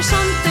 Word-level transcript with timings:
there's 0.00 0.08
something 0.08 0.49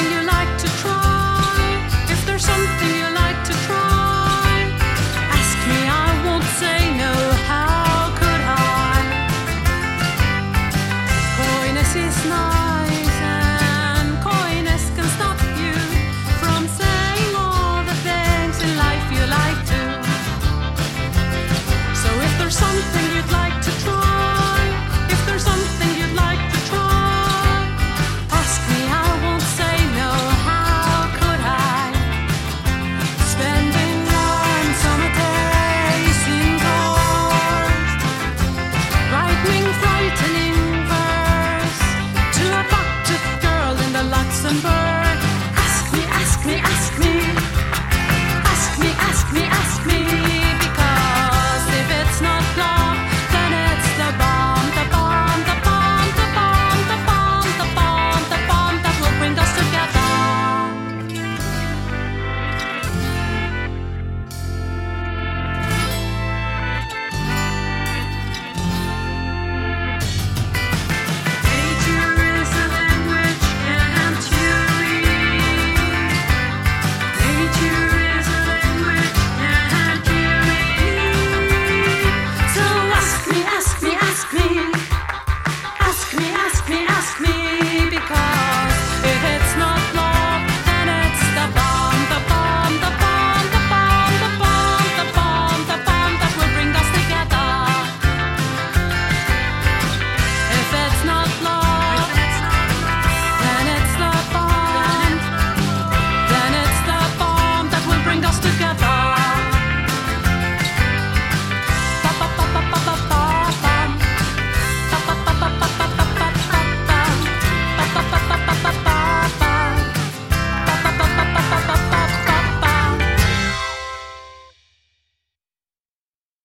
me. 46.49 46.61
I 46.63 46.78